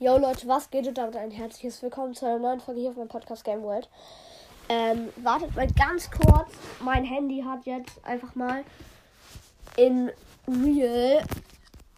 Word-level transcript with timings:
Yo 0.00 0.16
Leute, 0.16 0.48
was 0.48 0.70
geht 0.70 0.86
und 0.88 0.98
damit 0.98 1.16
ein 1.16 1.30
herzliches 1.30 1.82
Willkommen 1.82 2.14
zu 2.14 2.26
einer 2.26 2.38
neuen 2.38 2.60
Folge 2.60 2.80
hier 2.80 2.90
auf 2.90 2.96
meinem 2.96 3.08
Podcast 3.08 3.44
Game 3.44 3.62
World. 3.62 3.88
Ähm, 4.68 5.08
wartet 5.16 5.54
mal 5.56 5.66
ganz 5.72 6.10
kurz. 6.10 6.50
Mein 6.80 7.04
Handy 7.04 7.42
hat 7.42 7.64
jetzt 7.64 8.04
einfach 8.04 8.34
mal 8.34 8.64
in 9.76 10.10
Real 10.46 11.24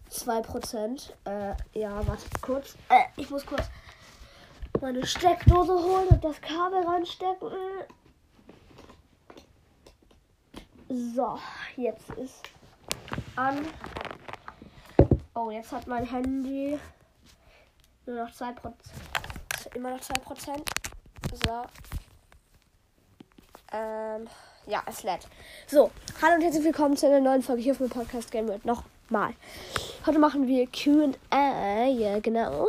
2%. 0.09 1.11
Äh, 1.25 1.55
ja, 1.73 2.07
wartet 2.07 2.41
kurz. 2.41 2.75
Äh, 2.89 3.03
ich 3.17 3.29
muss 3.29 3.45
kurz 3.45 3.69
meine 4.79 5.05
Steckdose 5.05 5.73
holen 5.73 6.07
und 6.07 6.23
das 6.23 6.39
Kabel 6.41 6.83
ranstecken. 6.83 7.51
So, 10.89 11.39
jetzt 11.77 12.09
ist 12.11 12.49
an. 13.35 13.65
Oh, 15.33 15.51
jetzt 15.51 15.71
hat 15.71 15.87
mein 15.87 16.05
Handy 16.05 16.79
nur 18.05 18.15
noch 18.15 18.31
2%. 18.31 18.73
Immer 19.75 19.91
noch 19.91 20.01
2%. 20.01 20.61
So. 21.45 21.63
Ähm, 23.73 24.27
ja, 24.67 24.83
es 24.85 25.03
lädt. 25.03 25.27
So, 25.67 25.91
hallo 26.21 26.35
und 26.35 26.41
herzlich 26.41 26.65
willkommen 26.65 26.97
zu 26.97 27.07
einer 27.07 27.21
neuen 27.21 27.41
Folge 27.41 27.61
hier 27.61 27.71
auf 27.71 27.77
dem 27.77 27.89
Podcast 27.89 28.29
Game 28.29 28.49
World. 28.49 28.65
Nochmal. 28.65 29.33
Heute 30.05 30.19
machen 30.19 30.45
wir 30.45 30.67
QA. 30.67 31.85
Ja, 31.85 32.19
genau. 32.19 32.67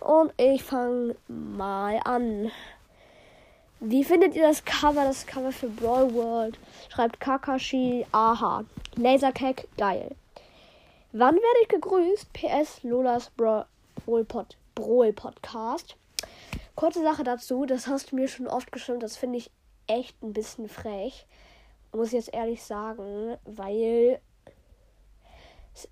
Und 0.00 0.34
ich 0.36 0.62
fange 0.62 1.16
mal 1.28 1.98
an. 2.04 2.50
Wie 3.80 4.04
findet 4.04 4.34
ihr 4.34 4.46
das 4.46 4.66
Cover? 4.66 5.04
Das 5.04 5.26
Cover 5.26 5.50
für 5.50 5.68
Brawl 5.68 6.12
World. 6.12 6.58
Schreibt 6.90 7.18
Kakashi. 7.18 8.04
Aha. 8.12 8.64
Lasercake. 8.96 9.66
Geil. 9.78 10.14
Wann 11.12 11.36
werde 11.36 11.60
ich 11.62 11.68
gegrüßt? 11.68 12.32
PS 12.34 12.82
Lolas 12.82 13.30
Brawl 13.30 13.64
Pod, 14.26 14.58
Brawl 14.74 15.14
Podcast. 15.14 15.96
Kurze 16.74 17.02
Sache 17.02 17.24
dazu, 17.24 17.64
das 17.64 17.86
hast 17.86 18.12
du 18.12 18.16
mir 18.16 18.28
schon 18.28 18.46
oft 18.46 18.70
geschrieben, 18.70 19.00
das 19.00 19.16
finde 19.16 19.38
ich 19.38 19.50
echt 19.86 20.22
ein 20.22 20.32
bisschen 20.32 20.68
frech. 20.68 21.26
Muss 21.92 22.08
ich 22.08 22.14
jetzt 22.14 22.34
ehrlich 22.34 22.62
sagen, 22.62 23.36
weil 23.44 24.20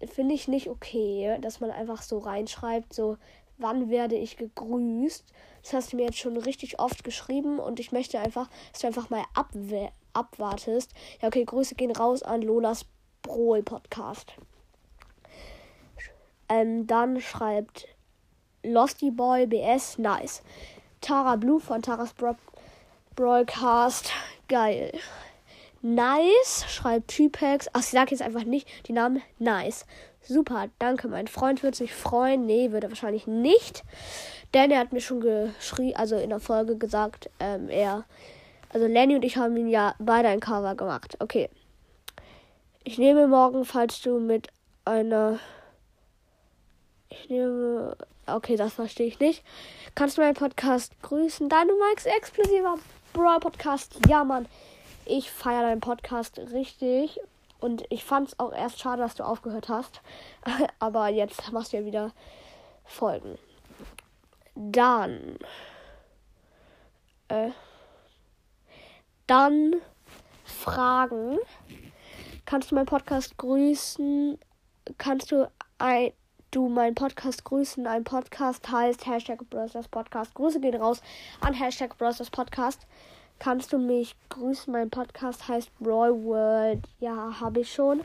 finde 0.07 0.35
ich 0.35 0.49
nicht 0.49 0.69
okay, 0.69 1.37
dass 1.41 1.61
man 1.61 1.71
einfach 1.71 2.03
so 2.03 2.19
reinschreibt, 2.19 2.95
so 2.95 3.19
wann 3.59 3.91
werde 3.91 4.17
ich 4.17 4.37
gegrüßt. 4.37 5.25
Das 5.63 5.73
hast 5.73 5.93
du 5.93 5.97
mir 5.97 6.07
jetzt 6.07 6.19
schon 6.19 6.37
richtig 6.37 6.79
oft 6.79 7.05
geschrieben 7.05 7.59
und 7.59 7.81
ich 7.81 7.93
möchte 7.93 8.19
einfach, 8.19 8.49
dass 8.73 8.81
du 8.81 8.87
einfach 8.87 9.11
mal 9.11 9.25
abwartest. 10.13 10.93
Ja, 11.21 11.29
okay, 11.29 11.45
Grüße 11.45 11.75
gehen 11.75 11.93
raus 11.93 12.23
an 12.23 12.43
Lolas 12.43 12.87
Brawl 13.23 13.63
Podcast. 13.63 14.35
Ähm, 16.49 16.87
dann 16.87 17.21
schreibt 17.21 17.89
Losty 18.63 19.11
Boy 19.11 19.47
BS, 19.47 19.99
nice. 19.99 20.43
Tara 21.01 21.37
Blue 21.37 21.61
von 21.61 21.83
Taras 21.83 22.15
Bro 22.15 22.37
Broadcast, 23.17 24.11
geil. 24.49 24.91
Nice, 25.83 26.65
schreibt 26.69 27.07
Typex. 27.07 27.69
Ach, 27.73 27.79
ich 27.79 27.87
sag 27.87 28.11
jetzt 28.11 28.23
einfach 28.23 28.43
nicht 28.43 28.67
die 28.89 28.93
Namen. 28.93 29.23
Nice. 29.39 29.87
Super, 30.21 30.67
danke. 30.81 31.07
Mein 31.07 31.29
Freund 31.29 31.63
wird 31.63 31.77
sich 31.77 31.95
freuen. 31.95 32.45
Nee, 32.45 32.73
würde 32.73 32.89
er 32.89 32.91
wahrscheinlich 32.91 33.29
nicht. 33.29 33.85
Denn 34.53 34.73
er 34.73 34.81
hat 34.81 34.93
mir 34.93 35.01
schon 35.01 35.21
geschrieben, 35.21 35.97
also 35.97 36.17
in 36.17 36.31
der 36.31 36.41
Folge 36.41 36.77
gesagt, 36.77 37.31
ähm, 37.39 37.69
er. 37.69 38.05
Also 38.71 38.89
Lenny 38.89 39.15
und 39.15 39.25
ich 39.25 39.37
haben 39.37 39.57
ihn 39.57 39.69
ja 39.69 39.95
beide 40.01 40.27
ein 40.27 40.41
Cover 40.41 40.75
gemacht. 40.75 41.17
Okay. 41.21 41.49
Ich 42.83 42.99
nehme 42.99 43.29
morgen, 43.29 43.65
falls 43.65 44.01
du 44.01 44.19
mit 44.19 44.49
einer. 44.85 45.39
Ich 47.11 47.29
nehme. 47.29 47.97
Okay, 48.27 48.57
das 48.57 48.73
verstehe 48.73 49.07
ich 49.07 49.21
nicht. 49.21 49.45
Kannst 49.95 50.19
du 50.19 50.23
meinen 50.23 50.35
Podcast 50.35 51.01
grüßen? 51.03 51.49
Dynamax 51.49 52.07
explosiver 52.07 52.79
Brawl 53.15 53.39
Podcast. 53.39 53.99
Ja, 54.09 54.25
Mann. 54.25 54.47
Ich 55.07 55.31
feiere 55.31 55.63
deinen 55.63 55.81
Podcast 55.81 56.39
richtig. 56.39 57.21
Und 57.61 57.85
ich 57.89 58.05
fand 58.05 58.29
es 58.29 58.39
auch 58.41 58.53
erst 58.53 58.81
schade, 58.81 59.01
dass 59.01 59.15
du 59.15 59.23
aufgehört 59.23 59.69
hast. 59.69 60.03
Aber 60.81 61.09
jetzt 61.09 61.51
machst 61.53 61.73
du 61.73 61.79
ja 61.79 61.85
wieder 61.87 62.13
Folgen. 62.85 63.39
Dann. 64.57 65.39
Äh, 67.29 67.51
dann 69.29 69.77
Fragen. 70.45 71.39
Kannst 72.45 72.73
du 72.73 72.75
meinen 72.75 72.87
Podcast 72.87 73.39
grüßen? 73.39 74.39
Kannst 74.99 75.31
du 75.31 75.49
ein 75.79 76.13
du 76.55 76.69
meinen 76.69 76.95
Podcast 76.95 77.45
grüßen. 77.45 77.85
Ein 77.85 78.05
Podcast 78.05 78.71
heißt 78.71 79.07
Hashtag 79.07 79.41
Browsers 79.51 79.89
Podcast. 79.89 80.35
Grüße 80.35 80.61
gehen 80.61 80.81
raus 80.81 81.03
an 81.41 81.53
Hashtag 81.53 81.99
Browsers 81.99 82.31
Podcast. 82.31 82.87
Kannst 83.41 83.73
du 83.73 83.79
mich 83.79 84.15
grüßen? 84.29 84.73
Mein 84.73 84.89
Podcast 84.89 85.49
heißt 85.49 85.77
Brawl 85.81 86.13
World. 86.23 86.87
Ja, 87.01 87.41
habe 87.41 87.61
ich 87.61 87.73
schon. 87.73 88.05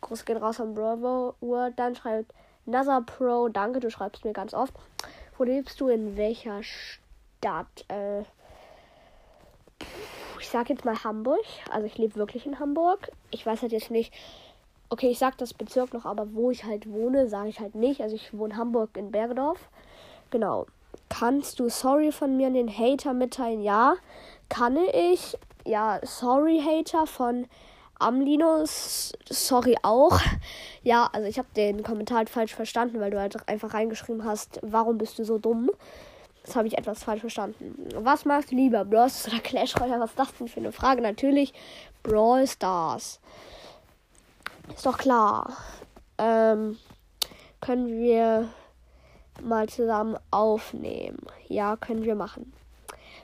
Grüße 0.00 0.24
gehen 0.24 0.38
raus 0.38 0.58
an 0.58 0.74
Brawl 0.74 1.34
World. 1.40 1.78
Dann 1.78 1.94
schreibt 1.94 2.34
Nazar 2.66 3.02
Pro. 3.02 3.48
Danke, 3.48 3.78
du 3.78 3.88
schreibst 3.92 4.24
mir 4.24 4.32
ganz 4.32 4.54
oft. 4.54 4.74
Wo 5.38 5.44
lebst 5.44 5.80
du? 5.80 5.86
In 5.86 6.16
welcher 6.16 6.64
Stadt? 6.64 7.84
Äh, 7.86 8.22
ich 10.40 10.48
sag 10.48 10.68
jetzt 10.68 10.84
mal 10.84 11.04
Hamburg. 11.04 11.44
Also 11.70 11.86
ich 11.86 11.96
lebe 11.96 12.16
wirklich 12.16 12.44
in 12.44 12.58
Hamburg. 12.58 13.12
Ich 13.30 13.46
weiß 13.46 13.62
halt 13.62 13.70
jetzt 13.70 13.92
nicht. 13.92 14.12
Okay, 14.94 15.10
ich 15.10 15.18
sag 15.18 15.36
das 15.38 15.52
Bezirk 15.52 15.92
noch, 15.92 16.04
aber 16.04 16.34
wo 16.34 16.52
ich 16.52 16.62
halt 16.62 16.88
wohne, 16.88 17.28
sage 17.28 17.48
ich 17.48 17.58
halt 17.58 17.74
nicht. 17.74 18.00
Also 18.00 18.14
ich 18.14 18.32
wohne 18.32 18.56
Hamburg 18.56 18.90
in 18.96 19.10
Bergedorf. 19.10 19.58
Genau. 20.30 20.66
Kannst 21.08 21.58
du 21.58 21.68
sorry 21.68 22.12
von 22.12 22.36
mir 22.36 22.46
an 22.46 22.54
den 22.54 22.68
Hater 22.68 23.12
mitteilen? 23.12 23.60
Ja, 23.60 23.96
kann 24.48 24.78
ich. 24.92 25.36
Ja, 25.66 25.98
sorry 26.04 26.62
Hater 26.64 27.08
von 27.08 27.48
Amlinus. 27.98 29.14
Sorry 29.28 29.76
auch. 29.82 30.20
Ja, 30.84 31.10
also 31.12 31.26
ich 31.26 31.38
habe 31.38 31.48
den 31.56 31.82
Kommentar 31.82 32.18
halt 32.18 32.30
falsch 32.30 32.54
verstanden, 32.54 33.00
weil 33.00 33.10
du 33.10 33.18
halt 33.18 33.48
einfach 33.48 33.74
reingeschrieben 33.74 34.24
hast, 34.24 34.60
warum 34.62 34.96
bist 34.96 35.18
du 35.18 35.24
so 35.24 35.38
dumm? 35.38 35.72
Das 36.46 36.54
habe 36.54 36.68
ich 36.68 36.78
etwas 36.78 37.02
falsch 37.02 37.22
verstanden. 37.22 37.74
Was 37.96 38.24
magst 38.26 38.52
du 38.52 38.54
lieber? 38.54 38.84
Brawl 38.84 39.10
Stars 39.10 39.26
oder 39.26 39.42
Clash 39.42 39.74
Royale? 39.74 40.02
Was 40.02 40.10
ist 40.10 40.18
das 40.20 40.34
denn 40.38 40.46
für 40.46 40.60
eine 40.60 40.70
Frage? 40.70 41.02
Natürlich 41.02 41.52
Brawl 42.04 42.46
Stars. 42.46 43.18
Ist 44.72 44.86
doch 44.86 44.98
klar. 44.98 45.56
Ähm, 46.18 46.78
können 47.60 47.88
wir 48.00 48.48
mal 49.42 49.68
zusammen 49.68 50.16
aufnehmen? 50.30 51.26
Ja, 51.48 51.76
können 51.76 52.04
wir 52.04 52.14
machen. 52.14 52.52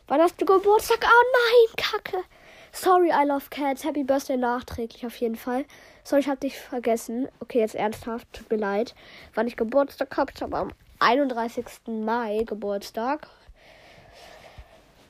Wann 0.09 0.21
hast 0.21 0.41
du 0.41 0.45
Geburtstag? 0.45 0.99
Oh 1.05 1.25
nein, 1.33 1.77
Kacke. 1.77 2.25
Sorry, 2.73 3.11
I 3.11 3.25
love 3.27 3.47
cats. 3.51 3.84
Happy 3.84 4.05
Birthday 4.05 4.37
nachträglich 4.37 5.05
auf 5.05 5.17
jeden 5.17 5.37
Fall. 5.37 5.65
Sorry, 6.05 6.21
ich 6.21 6.28
hab 6.28 6.41
dich 6.41 6.59
vergessen. 6.59 7.28
Okay, 7.41 7.61
jetzt 7.61 7.75
ernsthaft, 7.75 8.33
tut 8.33 8.51
mir 8.51 8.57
leid. 8.57 8.95
Wann 9.34 9.47
ich 9.47 9.57
Geburtstag 9.57 10.17
hab, 10.17 10.33
ich 10.34 10.41
habe 10.41 10.57
am 10.57 10.72
31. 11.01 11.65
Mai 11.87 12.45
Geburtstag. 12.47 13.28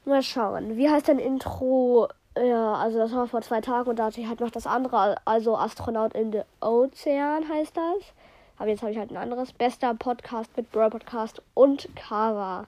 Mal 0.04 0.22
schauen. 0.22 0.76
Wie 0.76 0.88
heißt 0.88 1.08
dein 1.08 1.18
Intro? 1.18 2.08
Ja, 2.36 2.74
also 2.74 2.98
das 2.98 3.12
war 3.12 3.26
vor 3.26 3.42
zwei 3.42 3.60
Tagen 3.60 3.90
und 3.90 3.98
da 3.98 4.04
hatte 4.04 4.20
ich 4.20 4.28
halt 4.28 4.40
noch 4.40 4.50
das 4.50 4.66
andere, 4.66 5.16
also 5.24 5.56
Astronaut 5.56 6.14
in 6.14 6.32
the 6.32 6.42
Ozean 6.60 7.48
heißt 7.48 7.76
das. 7.76 8.12
Aber 8.56 8.68
jetzt 8.68 8.82
habe 8.82 8.92
ich 8.92 8.98
halt 8.98 9.10
ein 9.10 9.16
anderes. 9.16 9.52
Bester 9.52 9.94
Podcast 9.94 10.56
mit 10.56 10.70
Brawl 10.70 10.90
Podcast 10.90 11.42
und 11.54 11.88
Cover. 11.96 12.66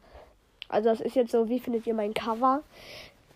Also 0.68 0.88
das 0.88 1.00
ist 1.00 1.14
jetzt 1.14 1.30
so, 1.32 1.48
wie 1.48 1.60
findet 1.60 1.86
ihr 1.86 1.94
mein 1.94 2.14
Cover? 2.14 2.62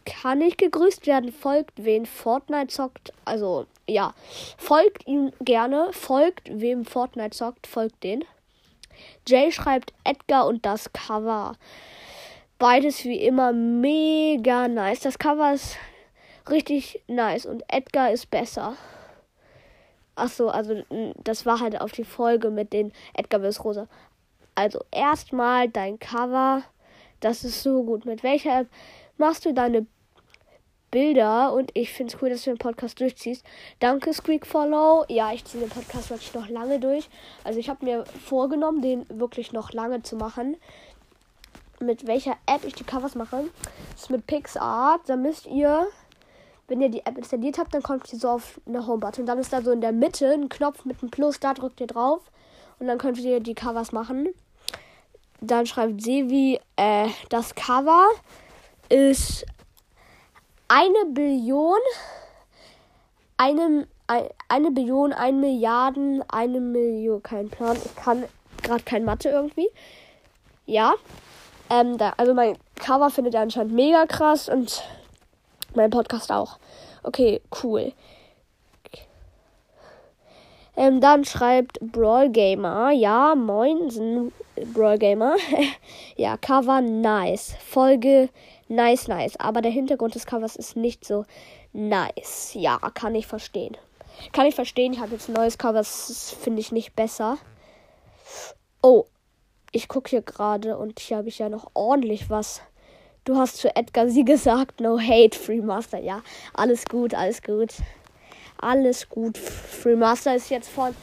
Kann 0.06 0.40
ich 0.40 0.56
gegrüßt 0.56 1.06
werden? 1.06 1.32
Folgt 1.32 1.84
wen 1.84 2.06
Fortnite 2.06 2.68
zockt. 2.68 3.12
Also 3.24 3.66
ja, 3.86 4.14
folgt 4.56 5.06
ihm 5.06 5.32
gerne. 5.40 5.92
Folgt 5.92 6.48
wem 6.50 6.84
Fortnite 6.86 7.36
zockt. 7.36 7.66
Folgt 7.66 8.02
den. 8.02 8.24
Jay 9.28 9.52
schreibt 9.52 9.92
Edgar 10.04 10.46
und 10.46 10.64
das 10.64 10.92
Cover. 10.92 11.56
Beides 12.58 13.04
wie 13.04 13.20
immer 13.20 13.52
mega 13.52 14.66
nice. 14.66 15.00
Das 15.00 15.18
Cover 15.18 15.52
ist 15.52 15.76
richtig 16.50 17.02
nice 17.08 17.46
und 17.46 17.64
Edgar 17.68 18.10
ist 18.10 18.30
besser. 18.30 18.76
Ach 20.14 20.30
so, 20.30 20.48
also 20.48 20.82
das 21.22 21.44
war 21.44 21.60
halt 21.60 21.80
auf 21.80 21.92
die 21.92 22.04
Folge 22.04 22.50
mit 22.50 22.72
den 22.72 22.92
Edgar 23.14 23.40
vs. 23.40 23.64
Rosa. 23.64 23.88
Also 24.54 24.82
erstmal 24.90 25.68
dein 25.68 25.98
Cover. 25.98 26.62
Das 27.20 27.44
ist 27.44 27.62
so 27.62 27.82
gut. 27.82 28.06
Mit 28.06 28.22
welcher 28.22 28.60
App 28.60 28.68
machst 29.18 29.44
du 29.44 29.52
deine 29.52 29.86
Bilder 30.90 31.52
und 31.52 31.70
ich 31.74 31.92
finde 31.92 32.14
es 32.14 32.22
cool, 32.22 32.30
dass 32.30 32.44
du 32.44 32.50
den 32.50 32.58
Podcast 32.58 32.98
durchziehst. 33.00 33.44
Danke, 33.80 34.14
Squeak 34.14 34.46
Follow. 34.46 35.04
Ja, 35.08 35.32
ich 35.32 35.44
ziehe 35.44 35.62
den 35.62 35.68
Podcast 35.70 36.08
wirklich 36.08 36.32
noch 36.32 36.48
lange 36.48 36.80
durch. 36.80 37.10
Also 37.44 37.58
ich 37.58 37.68
habe 37.68 37.84
mir 37.84 38.04
vorgenommen, 38.24 38.80
den 38.80 39.06
wirklich 39.10 39.52
noch 39.52 39.72
lange 39.72 40.02
zu 40.02 40.16
machen. 40.16 40.56
Mit 41.80 42.06
welcher 42.06 42.36
App 42.46 42.64
ich 42.64 42.74
die 42.74 42.84
Covers 42.84 43.14
mache. 43.14 43.44
Das 43.92 44.02
ist 44.04 44.10
mit 44.10 44.26
PixArt. 44.26 45.02
Da 45.06 45.16
müsst 45.16 45.46
ihr, 45.46 45.86
wenn 46.68 46.80
ihr 46.80 46.88
die 46.88 47.04
App 47.06 47.16
installiert 47.16 47.58
habt, 47.58 47.74
dann 47.74 47.82
kommt 47.82 48.12
ihr 48.12 48.18
so 48.18 48.28
auf 48.28 48.60
eine 48.66 48.86
Home-Button. 48.86 49.26
Dann 49.26 49.38
ist 49.38 49.52
da 49.52 49.62
so 49.62 49.70
in 49.70 49.80
der 49.80 49.92
Mitte 49.92 50.32
ein 50.32 50.48
Knopf 50.48 50.84
mit 50.84 51.00
einem 51.00 51.10
Plus. 51.10 51.38
Da 51.38 51.54
drückt 51.54 51.80
ihr 51.80 51.86
drauf. 51.86 52.22
Und 52.78 52.88
dann 52.88 52.98
könnt 52.98 53.18
ihr 53.18 53.40
die 53.40 53.54
Covers 53.54 53.92
machen. 53.92 54.28
Dann 55.40 55.66
schreibt 55.66 56.02
Sevi, 56.02 56.58
äh, 56.76 57.08
das 57.28 57.54
Cover 57.54 58.06
ist 58.88 59.46
eine 60.68 61.06
Billion, 61.12 61.78
eine, 63.36 63.86
eine 64.48 64.70
Billion, 64.70 65.12
eine 65.12 65.36
Milliarden, 65.36 66.24
eine 66.28 66.60
Million, 66.60 67.22
kein 67.22 67.48
Plan. 67.48 67.76
Ich 67.76 67.94
kann 67.96 68.24
gerade 68.62 68.82
kein 68.82 69.04
Mathe 69.04 69.28
irgendwie. 69.28 69.68
Ja. 70.64 70.94
Ähm, 71.70 71.98
da, 71.98 72.14
also 72.16 72.32
mein 72.34 72.56
Cover 72.76 73.10
findet 73.10 73.34
er 73.34 73.42
anscheinend 73.42 73.72
mega 73.72 74.06
krass 74.06 74.48
und 74.48 74.82
mein 75.74 75.90
Podcast 75.90 76.30
auch. 76.32 76.58
Okay, 77.02 77.40
cool. 77.62 77.92
Ähm, 80.76 81.00
dann 81.00 81.24
schreibt 81.24 81.80
Brawl 81.80 82.28
Gamer, 82.28 82.90
ja, 82.90 83.34
moin, 83.34 84.30
Brawl 84.74 84.98
Gamer. 84.98 85.36
ja, 86.16 86.36
Cover 86.36 86.82
nice. 86.82 87.54
Folge 87.66 88.28
nice, 88.68 89.08
nice. 89.08 89.40
Aber 89.40 89.62
der 89.62 89.70
Hintergrund 89.70 90.14
des 90.14 90.26
Covers 90.26 90.54
ist 90.54 90.76
nicht 90.76 91.06
so 91.06 91.24
nice. 91.72 92.52
Ja, 92.52 92.78
kann 92.92 93.14
ich 93.14 93.26
verstehen. 93.26 93.76
Kann 94.32 94.46
ich 94.46 94.54
verstehen. 94.54 94.92
Ich 94.92 95.00
habe 95.00 95.12
jetzt 95.12 95.28
ein 95.28 95.34
neues 95.34 95.56
Cover, 95.56 95.78
das 95.78 96.36
finde 96.40 96.60
ich 96.60 96.72
nicht 96.72 96.94
besser. 96.94 97.38
Oh, 98.82 99.04
ich 99.72 99.88
gucke 99.88 100.10
hier 100.10 100.22
gerade 100.22 100.76
und 100.76 101.00
hier 101.00 101.16
habe 101.16 101.28
ich 101.28 101.38
ja 101.38 101.48
noch 101.48 101.70
ordentlich 101.72 102.28
was. 102.28 102.60
Du 103.26 103.36
hast 103.36 103.56
zu 103.56 103.74
Edgar 103.74 104.08
sie 104.08 104.24
gesagt, 104.24 104.80
no 104.80 105.00
hate, 105.00 105.36
Free 105.36 105.60
Master. 105.60 105.98
Ja, 105.98 106.22
alles 106.54 106.84
gut, 106.84 107.12
alles 107.12 107.42
gut. 107.42 107.74
Alles 108.58 109.08
gut. 109.08 109.36
Free 109.36 109.96
Master 109.96 110.36
ist 110.36 110.48
jetzt 110.48 110.68
von 110.68 110.94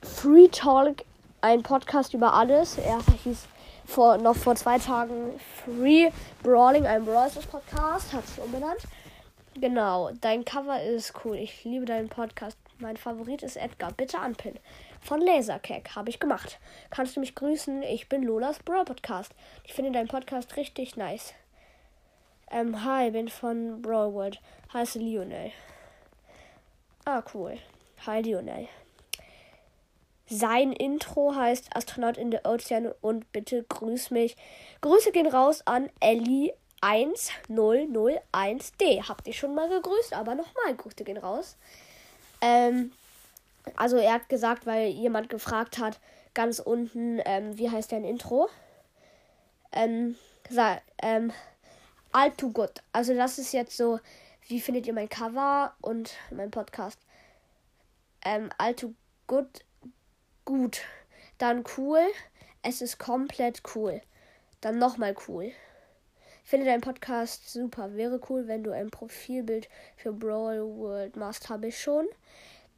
Free 0.00 0.46
Talk, 0.46 0.98
ein 1.40 1.64
Podcast 1.64 2.14
über 2.14 2.32
alles. 2.32 2.78
Er 2.78 3.00
hieß 3.24 3.48
vor, 3.84 4.18
noch 4.18 4.36
vor 4.36 4.54
zwei 4.54 4.78
Tagen 4.78 5.32
Free 5.64 6.08
Brawling, 6.44 6.86
ein 6.86 7.04
Brawlers 7.04 7.34
Podcast, 7.46 8.12
hat 8.12 8.24
sich 8.24 8.38
umbenannt. 8.40 8.82
Genau, 9.60 10.12
dein 10.20 10.44
Cover 10.44 10.80
ist 10.80 11.14
cool. 11.24 11.34
Ich 11.34 11.64
liebe 11.64 11.84
deinen 11.84 12.08
Podcast. 12.08 12.56
Mein 12.78 12.96
Favorit 12.96 13.42
ist 13.42 13.56
Edgar. 13.56 13.90
Bitte 13.90 14.20
anpinnen. 14.20 14.60
Von 15.00 15.20
Lasercake 15.20 15.94
habe 15.94 16.10
ich 16.10 16.20
gemacht. 16.20 16.58
Kannst 16.90 17.16
du 17.16 17.20
mich 17.20 17.34
grüßen? 17.34 17.82
Ich 17.82 18.08
bin 18.08 18.22
Lolas 18.22 18.58
Brawl 18.58 18.84
Podcast. 18.84 19.32
Ich 19.64 19.74
finde 19.74 19.92
deinen 19.92 20.08
Podcast 20.08 20.56
richtig 20.56 20.96
nice. 20.96 21.34
Ähm, 22.50 22.84
hi, 22.84 23.10
bin 23.10 23.28
von 23.28 23.82
Brawl 23.82 24.12
World. 24.12 24.40
Heiße 24.72 24.98
Lionel. 24.98 25.52
Ah, 27.04 27.22
cool. 27.32 27.58
Hi, 28.06 28.20
Lionel. 28.20 28.68
Sein 30.30 30.72
Intro 30.72 31.34
heißt 31.34 31.74
Astronaut 31.74 32.18
in 32.18 32.30
der 32.30 32.44
Ozean 32.44 32.92
und 33.00 33.32
bitte 33.32 33.62
grüß 33.62 34.10
mich. 34.10 34.36
Grüße 34.82 35.10
gehen 35.10 35.26
raus 35.26 35.66
an 35.66 35.88
Ellie 36.00 36.52
1001D. 36.82 39.08
Habt 39.08 39.26
ihr 39.26 39.32
schon 39.32 39.54
mal 39.54 39.70
gegrüßt, 39.70 40.12
aber 40.12 40.34
nochmal 40.34 40.76
Grüße 40.76 41.04
gehen 41.04 41.16
raus. 41.16 41.56
Ähm, 42.42 42.92
also 43.76 43.96
er 43.96 44.14
hat 44.14 44.28
gesagt, 44.28 44.66
weil 44.66 44.88
jemand 44.88 45.28
gefragt 45.28 45.78
hat, 45.78 46.00
ganz 46.34 46.58
unten, 46.58 47.20
ähm, 47.24 47.58
wie 47.58 47.70
heißt 47.70 47.92
dein 47.92 48.04
Intro? 48.04 48.48
Ähm, 49.72 50.16
ähm, 51.02 51.32
all 52.12 52.30
too 52.32 52.50
good. 52.50 52.82
Also 52.92 53.14
das 53.14 53.38
ist 53.38 53.52
jetzt 53.52 53.76
so 53.76 54.00
wie 54.48 54.60
findet 54.60 54.86
ihr 54.86 54.94
mein 54.94 55.10
Cover 55.10 55.74
und 55.82 56.16
mein 56.30 56.50
Podcast? 56.50 56.98
Ähm, 58.24 58.48
allzu 58.56 58.94
gut, 59.26 59.62
gut. 60.46 60.80
Dann 61.36 61.64
cool. 61.76 62.00
Es 62.62 62.80
ist 62.80 62.98
komplett 62.98 63.60
cool. 63.74 64.00
Dann 64.62 64.78
nochmal 64.78 65.14
cool. 65.28 65.52
Finde 66.44 66.64
deinen 66.64 66.80
Podcast 66.80 67.52
super. 67.52 67.94
Wäre 67.94 68.20
cool, 68.30 68.48
wenn 68.48 68.64
du 68.64 68.70
ein 68.70 68.88
Profilbild 68.90 69.68
für 69.96 70.14
Brawl 70.14 70.62
World 70.62 71.16
machst. 71.16 71.50
Habe 71.50 71.66
ich 71.66 71.78
schon. 71.78 72.06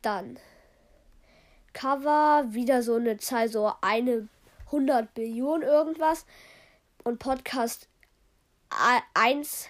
Dann 0.03 0.41
Cover, 1.73 2.45
wieder 2.49 2.83
so 2.83 2.97
eine 2.97 3.19
Zahl, 3.19 3.49
so 3.49 3.73
eine 3.81 4.29
100 4.67 5.15
Billionen 5.15 5.63
irgendwas. 5.63 6.27
Und 7.05 7.19
Podcast 7.19 7.89
1 9.15 9.69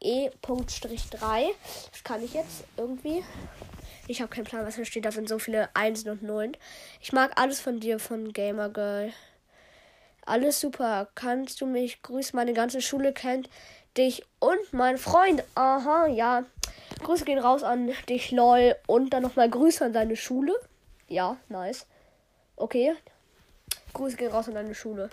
E.3. 0.00 1.50
Das 1.90 2.04
kann 2.04 2.24
ich 2.24 2.34
jetzt 2.34 2.64
irgendwie. 2.76 3.22
Ich 4.08 4.20
habe 4.20 4.34
keinen 4.34 4.44
Plan, 4.44 4.66
was 4.66 4.76
da 4.76 4.84
steht. 4.84 5.04
Da 5.04 5.12
sind 5.12 5.28
so 5.28 5.38
viele 5.38 5.68
Einsen 5.74 6.10
und 6.10 6.22
Nullen. 6.22 6.56
Ich 7.00 7.12
mag 7.12 7.40
alles 7.40 7.60
von 7.60 7.80
dir, 7.80 7.98
von 7.98 8.32
Gamer 8.32 8.68
Girl. 8.68 9.12
Alles 10.24 10.60
super. 10.60 11.08
Kannst 11.14 11.60
du 11.60 11.66
mich 11.66 12.02
grüßen? 12.02 12.36
Meine 12.36 12.52
ganze 12.52 12.80
Schule 12.80 13.12
kennt 13.12 13.48
dich 13.96 14.24
und 14.38 14.72
mein 14.72 14.98
Freund. 14.98 15.44
Aha, 15.54 16.06
ja. 16.06 16.44
Grüße 17.02 17.24
gehen 17.24 17.38
raus 17.38 17.62
an 17.62 17.92
dich, 18.08 18.30
lol. 18.30 18.76
Und 18.86 19.10
dann 19.10 19.22
nochmal 19.22 19.50
Grüße 19.50 19.84
an 19.84 19.92
deine 19.92 20.16
Schule. 20.16 20.54
Ja, 21.12 21.36
nice. 21.50 21.84
Okay. 22.56 22.94
Grüße 23.92 24.16
gehen 24.16 24.32
raus 24.32 24.48
an 24.48 24.54
deine 24.54 24.74
Schule. 24.74 25.10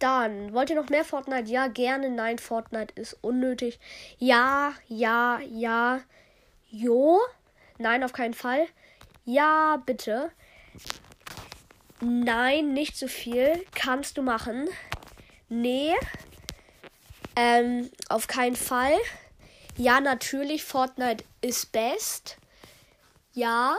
Dann, 0.00 0.52
wollt 0.52 0.68
ihr 0.68 0.76
noch 0.76 0.90
mehr 0.90 1.06
Fortnite? 1.06 1.50
Ja, 1.50 1.68
gerne. 1.68 2.10
Nein, 2.10 2.38
Fortnite 2.38 2.92
ist 3.00 3.16
unnötig. 3.22 3.80
Ja, 4.18 4.74
ja, 4.86 5.40
ja. 5.40 6.02
Jo. 6.68 7.20
Nein, 7.78 8.04
auf 8.04 8.12
keinen 8.12 8.34
Fall. 8.34 8.66
Ja, 9.24 9.82
bitte. 9.86 10.30
Nein, 12.02 12.74
nicht 12.74 12.98
so 12.98 13.08
viel. 13.08 13.64
Kannst 13.74 14.18
du 14.18 14.22
machen. 14.22 14.68
Nee. 15.48 15.94
Ähm, 17.34 17.90
auf 18.10 18.26
keinen 18.26 18.56
Fall. 18.56 18.98
Ja, 19.78 20.00
natürlich. 20.00 20.64
Fortnite 20.64 21.24
ist 21.40 21.72
best. 21.72 22.36
Ja. 23.34 23.76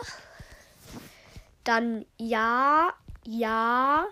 Dann 1.63 2.05
ja, 2.17 2.93
ja. 3.25 4.05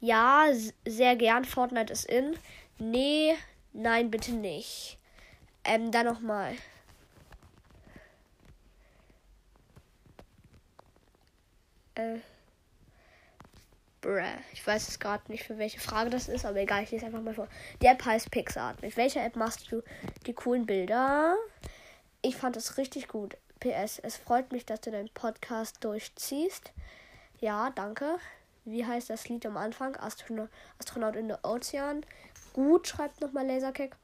Ja, 0.00 0.46
sehr 0.86 1.16
gern. 1.16 1.44
Fortnite 1.44 1.92
ist 1.92 2.06
in. 2.06 2.36
Nee, 2.78 3.36
nein, 3.72 4.10
bitte 4.10 4.32
nicht. 4.32 4.98
Ähm, 5.64 5.92
dann 5.92 6.06
nochmal. 6.06 6.56
Äh. 11.94 12.18
Bruh. 14.00 14.20
Ich 14.52 14.66
weiß 14.66 14.88
jetzt 14.88 14.98
gerade 14.98 15.30
nicht, 15.30 15.44
für 15.44 15.58
welche 15.58 15.78
Frage 15.78 16.10
das 16.10 16.28
ist, 16.28 16.44
aber 16.44 16.58
egal, 16.58 16.82
ich 16.82 16.90
lese 16.90 17.06
einfach 17.06 17.22
mal 17.22 17.34
vor. 17.34 17.46
Die 17.80 17.86
App 17.86 18.04
heißt 18.04 18.32
Pixart. 18.32 18.82
Mit 18.82 18.96
welcher 18.96 19.24
App 19.24 19.36
machst 19.36 19.70
du 19.70 19.82
die 20.26 20.32
coolen 20.32 20.66
Bilder? 20.66 21.36
Ich 22.22 22.36
fand 22.36 22.56
es 22.56 22.78
richtig 22.78 23.06
gut. 23.06 23.36
PS, 23.62 24.00
es 24.00 24.16
freut 24.16 24.50
mich, 24.50 24.66
dass 24.66 24.80
du 24.80 24.90
deinen 24.90 25.08
Podcast 25.10 25.84
durchziehst. 25.84 26.72
Ja, 27.38 27.70
danke. 27.70 28.18
Wie 28.64 28.84
heißt 28.84 29.08
das 29.08 29.28
Lied 29.28 29.46
am 29.46 29.56
Anfang? 29.56 29.94
Astronaut, 29.94 30.48
Astronaut 30.80 31.14
in 31.14 31.28
der 31.28 31.44
Ozean. 31.44 32.04
Gut, 32.54 32.88
schreibt 32.88 33.20
nochmal 33.20 33.46
Laserkick. 33.46 33.94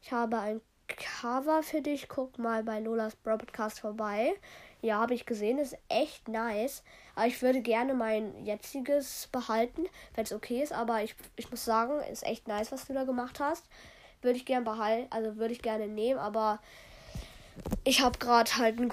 Ich 0.00 0.10
habe 0.10 0.38
ein 0.38 0.62
Cover 0.88 1.62
für 1.62 1.82
dich. 1.82 2.08
Guck 2.08 2.38
mal 2.38 2.62
bei 2.62 2.80
Lolas 2.80 3.14
Broadcast 3.16 3.80
vorbei. 3.80 4.32
Ja, 4.80 5.00
habe 5.00 5.12
ich 5.12 5.26
gesehen. 5.26 5.58
Ist 5.58 5.76
echt 5.90 6.26
nice. 6.28 6.82
Aber 7.14 7.26
ich 7.26 7.42
würde 7.42 7.60
gerne 7.60 7.92
mein 7.92 8.46
jetziges 8.46 9.28
behalten, 9.30 9.84
wenn 10.14 10.24
es 10.24 10.32
okay 10.32 10.62
ist. 10.62 10.72
Aber 10.72 11.02
ich, 11.02 11.14
ich 11.36 11.50
muss 11.50 11.66
sagen, 11.66 12.00
ist 12.10 12.24
echt 12.24 12.48
nice, 12.48 12.72
was 12.72 12.86
du 12.86 12.94
da 12.94 13.04
gemacht 13.04 13.38
hast. 13.38 13.66
Würde 14.22 14.38
ich 14.38 14.46
gerne 14.46 14.64
behalten. 14.64 15.08
Also 15.10 15.36
würde 15.36 15.52
ich 15.52 15.60
gerne 15.60 15.88
nehmen. 15.88 16.18
Aber 16.18 16.58
ich 17.84 18.00
habe 18.00 18.18
gerade 18.18 18.56
halt 18.56 18.80
ein 18.80 18.88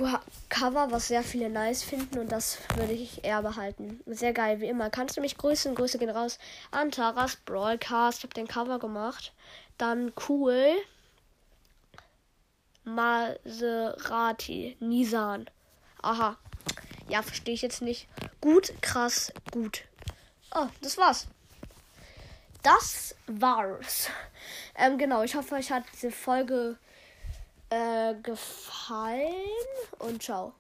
Cover, 0.50 0.92
was 0.92 1.08
sehr 1.08 1.24
viele 1.24 1.50
nice 1.50 1.84
finden 1.84 2.20
und 2.20 2.32
das 2.32 2.60
würde 2.76 2.94
ich 2.94 3.24
eher 3.24 3.42
behalten. 3.42 4.02
Sehr 4.06 4.34
geil, 4.34 4.60
wie 4.60 4.68
immer. 4.68 4.90
Kannst 4.90 5.18
du 5.18 5.22
mich 5.22 5.38
grüßen? 5.38 5.76
Grüße 5.76 5.98
gehen 5.98 6.10
raus 6.10 6.40
an 6.72 6.92
Taras 6.92 7.38
Broadcast. 7.38 8.24
Habe 8.24 8.34
den 8.34 8.48
Cover 8.48 8.80
gemacht. 8.80 9.34
Dann 9.78 10.12
cool. 10.28 10.76
Maserati. 12.84 14.76
Nissan. 14.80 15.50
Aha. 16.02 16.38
Ja, 17.08 17.22
verstehe 17.22 17.54
ich 17.54 17.62
jetzt 17.62 17.82
nicht. 17.82 18.08
Gut, 18.42 18.74
krass, 18.82 19.32
gut. 19.52 19.84
Oh, 20.54 20.68
das 20.82 20.98
war's. 20.98 21.28
das 22.64 23.16
war's. 23.28 24.10
Ähm, 24.76 24.98
genau, 24.98 25.24
ich 25.24 25.36
hoffe, 25.36 25.56
euch 25.56 25.72
hat 25.72 25.84
diese 25.94 26.12
Folge 26.12 26.78
äh, 27.72 28.14
gefallen 28.22 29.34
und 30.00 30.22
ciao. 30.22 30.54